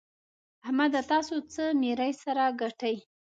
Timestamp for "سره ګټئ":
2.23-2.95